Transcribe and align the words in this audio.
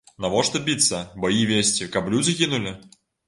Навошта 0.23 0.61
біцца, 0.69 1.01
баі 1.25 1.43
весці, 1.53 1.89
каб 1.97 2.09
людзі 2.17 2.35
гінулі? 2.43 2.75